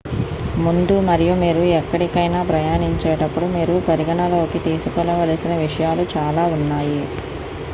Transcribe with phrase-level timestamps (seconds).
[0.57, 7.01] ముందు మరియు మీరు ఎక్కడికైనా ప్రయాణించేటప్పుడు మీరు పరిగణనలోకి తీసుకోవలసిన విషయాలు చాలా ఉన్నాయి